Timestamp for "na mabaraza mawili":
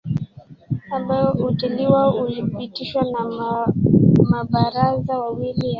3.03-5.65